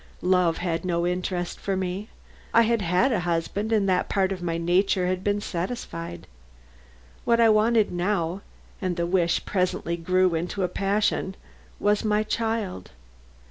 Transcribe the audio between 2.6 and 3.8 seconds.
had had a husband,